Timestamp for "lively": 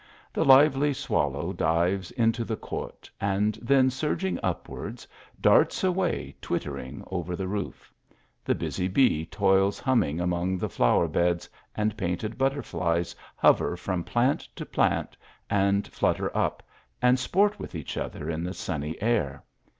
0.43-0.93